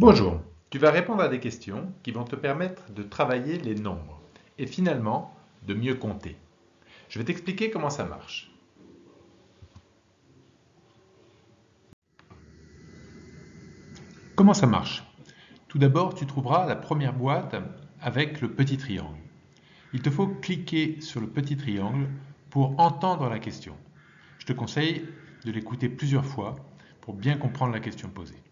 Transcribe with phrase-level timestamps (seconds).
[0.00, 4.18] Bonjour, tu vas répondre à des questions qui vont te permettre de travailler les nombres
[4.56, 6.38] et finalement de mieux compter.
[7.10, 8.50] Je vais t'expliquer comment ça marche.
[14.36, 15.04] Comment ça marche?
[15.68, 17.54] Tout d'abord, tu trouveras la première boîte
[18.00, 19.18] avec le petit triangle.
[19.92, 22.08] Il te faut cliquer sur le petit triangle
[22.48, 23.76] pour entendre la question.
[24.38, 25.04] Je te conseille
[25.44, 26.56] de l'écouter plusieurs fois
[27.02, 28.42] pour bien comprendre la question posée.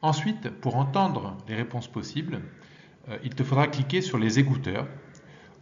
[0.00, 2.40] Ensuite, pour entendre les réponses possibles,
[3.08, 4.86] euh, il te faudra cliquer sur les écouteurs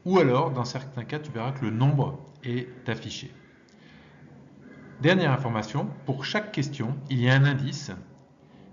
[0.04, 3.32] ou alors, dans certains cas, tu verras que le nombre est affiché.
[5.00, 7.90] Dernière information, pour chaque question, il y a un indice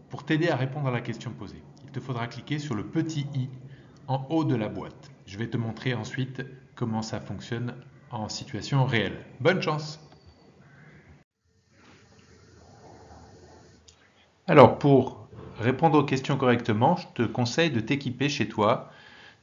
[0.10, 1.64] pour t'aider à répondre à la question posée.
[1.86, 3.50] Il te faudra cliquer sur le petit i
[4.08, 5.12] en haut de la boîte.
[5.26, 6.44] Je vais te montrer ensuite
[6.76, 7.74] comment ça fonctionne
[8.12, 9.18] en situation réelle.
[9.40, 10.00] Bonne chance
[14.46, 15.23] Alors pour
[15.60, 18.92] répondre aux questions correctement, je te conseille de t'équiper chez toi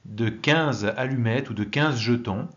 [0.05, 2.49] de 15 allumettes ou de 15 jetons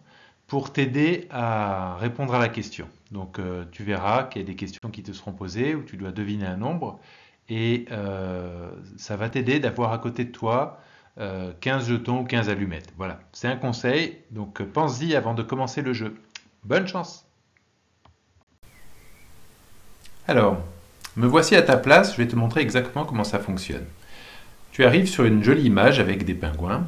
[0.48, 2.88] pour t'aider à répondre à la question.
[3.12, 5.98] Donc euh, tu verras qu'il y a des questions qui te seront posées où tu
[5.98, 7.00] dois deviner un nombre
[7.50, 10.80] et euh, ça va t'aider d'avoir à côté de toi
[11.18, 12.94] 15 euh, jetons ou 15 allumettes.
[12.98, 16.16] Voilà, c'est un conseil, donc pense-y avant de commencer le jeu.
[16.64, 17.26] Bonne chance
[20.28, 20.58] Alors,
[21.16, 23.86] me voici à ta place, je vais te montrer exactement comment ça fonctionne.
[24.72, 26.86] Tu arrives sur une jolie image avec des pingouins,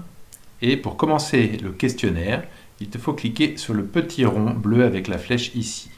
[0.62, 2.44] et pour commencer le questionnaire,
[2.80, 5.90] il te faut cliquer sur le petit rond bleu avec la flèche ici.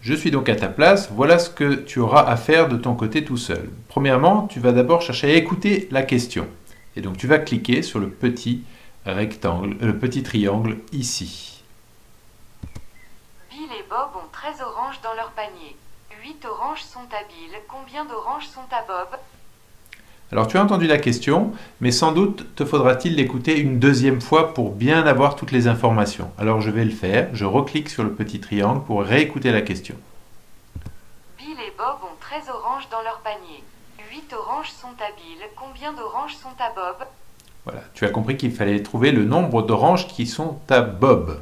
[0.00, 2.94] Je suis donc à ta place, voilà ce que tu auras à faire de ton
[2.94, 3.68] côté tout seul.
[3.88, 6.46] Premièrement, tu vas d'abord chercher à écouter la question.
[6.96, 8.62] Et donc tu vas cliquer sur le petit
[9.04, 11.57] rectangle, le petit triangle ici.
[14.48, 15.76] Bob ont 13 oranges dans leur panier.
[16.22, 17.58] 8 oranges sont à Bill.
[17.68, 19.18] Combien d'oranges sont à Bob?
[20.30, 24.54] Alors tu as entendu la question, mais sans doute te faudra-t-il l'écouter une deuxième fois
[24.54, 26.30] pour bien avoir toutes les informations.
[26.38, 29.96] Alors je vais le faire, je reclique sur le petit triangle pour réécouter la question.
[31.38, 33.62] Bill et Bob ont 13 oranges dans leur panier.
[34.10, 35.42] 8 oranges sont à Bill.
[35.56, 37.06] Combien d'oranges sont à Bob?
[37.64, 41.40] Voilà, tu as compris qu'il fallait trouver le nombre d'oranges qui sont à Bob.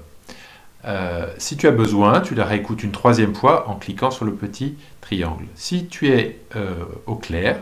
[0.87, 4.35] Euh, si tu as besoin, tu la réécoutes une troisième fois en cliquant sur le
[4.35, 5.47] petit triangle.
[5.55, 6.75] Si tu es euh,
[7.07, 7.59] au clair,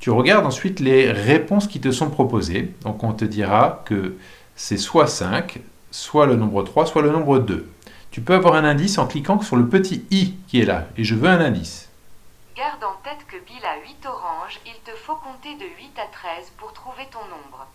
[0.00, 2.74] tu regardes ensuite les réponses qui te sont proposées.
[2.82, 4.16] Donc on te dira que
[4.56, 5.60] c'est soit 5,
[5.90, 7.68] soit le nombre 3, soit le nombre 2.
[8.10, 10.86] Tu peux avoir un indice en cliquant sur le petit i qui est là.
[10.96, 11.88] Et je veux un indice.
[12.56, 14.58] Garde en tête que Bill a 8 oranges.
[14.66, 17.66] Il te faut compter de 8 à 13 pour trouver ton nombre.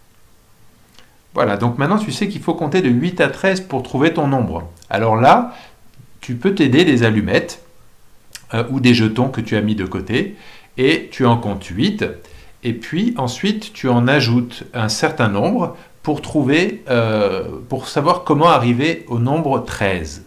[1.34, 4.28] Voilà, donc maintenant tu sais qu'il faut compter de 8 à 13 pour trouver ton
[4.28, 4.70] nombre.
[4.90, 5.54] Alors là,
[6.20, 7.64] tu peux t'aider des allumettes
[8.54, 10.36] euh, ou des jetons que tu as mis de côté
[10.78, 12.06] et tu en comptes 8
[12.64, 18.50] et puis ensuite tu en ajoutes un certain nombre pour trouver, euh, pour savoir comment
[18.50, 20.26] arriver au nombre 13.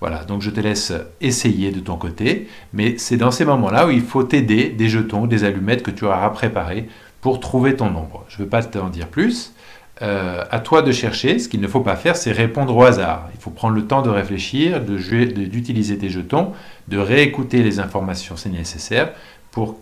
[0.00, 3.90] Voilà, donc je te laisse essayer de ton côté, mais c'est dans ces moments-là où
[3.90, 6.88] il faut t'aider des jetons, des allumettes que tu auras préparés
[7.20, 8.24] pour trouver ton nombre.
[8.28, 9.52] Je ne veux pas t'en dire plus.
[10.00, 11.38] Euh, à toi de chercher.
[11.38, 13.28] Ce qu'il ne faut pas faire, c'est répondre au hasard.
[13.34, 16.52] Il faut prendre le temps de réfléchir, d'utiliser tes jetons,
[16.88, 19.12] de réécouter les informations, c'est nécessaire,
[19.50, 19.78] pour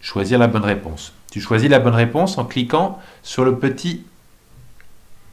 [0.00, 1.12] choisir la bonne réponse.
[1.30, 4.02] Tu choisis la bonne réponse en cliquant sur le petit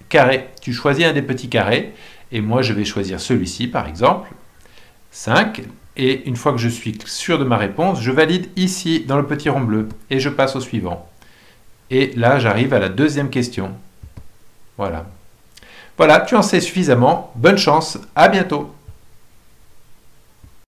[0.10, 0.50] carré.
[0.62, 1.94] Tu choisis un des petits carrés,
[2.32, 4.30] et moi je vais choisir celui-ci par exemple,
[5.12, 5.64] 5,
[5.96, 9.26] et une fois que je suis sûr de ma réponse, je valide ici dans le
[9.26, 11.10] petit rond bleu, et je passe au suivant.
[11.90, 13.74] Et là j'arrive à la deuxième question.
[14.78, 15.06] Voilà.
[15.98, 17.32] Voilà, tu en sais suffisamment.
[17.36, 18.74] Bonne chance, à bientôt